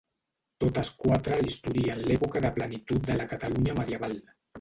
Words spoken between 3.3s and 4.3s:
Catalunya medieval.